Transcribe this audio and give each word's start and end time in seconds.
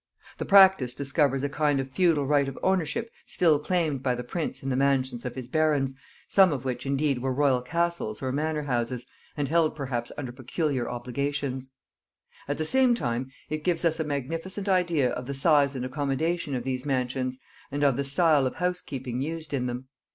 The 0.39 0.45
practice 0.45 0.95
discovers 0.95 1.43
a 1.43 1.47
kind 1.49 1.79
of 1.79 1.91
feudal 1.91 2.25
right 2.25 2.47
of 2.47 2.57
ownership 2.63 3.11
still 3.27 3.59
claimed 3.59 4.01
by 4.01 4.15
the 4.15 4.23
prince 4.23 4.63
in 4.63 4.69
the 4.69 4.75
mansions 4.75 5.25
of 5.25 5.35
his 5.35 5.47
barons, 5.47 5.93
some 6.27 6.51
of 6.51 6.65
which 6.65 6.87
indeed 6.87 7.19
were 7.19 7.31
royal 7.31 7.61
castles 7.61 8.19
or 8.19 8.31
manor 8.31 8.63
houses 8.63 9.05
and 9.37 9.47
held 9.47 9.75
perhaps 9.75 10.11
under 10.17 10.31
peculiar 10.31 10.89
obligations: 10.89 11.69
at 12.47 12.57
the 12.57 12.65
same 12.65 12.95
time 12.95 13.29
it 13.47 13.63
gives 13.63 13.85
us 13.85 13.99
a 13.99 14.03
magnificent 14.03 14.67
idea 14.67 15.11
of 15.11 15.27
the 15.27 15.35
size 15.35 15.75
and 15.75 15.85
accommodation 15.85 16.55
of 16.55 16.63
these 16.63 16.83
mansions 16.83 17.37
and 17.71 17.83
of 17.83 17.95
the 17.95 18.03
style 18.03 18.47
of 18.47 18.55
house 18.55 18.81
keeping 18.81 19.21
used 19.21 19.53
in 19.53 19.67
them. 19.67 19.87